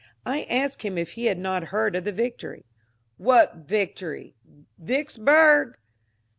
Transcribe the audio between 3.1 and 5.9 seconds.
"What victory? Vicksburg?"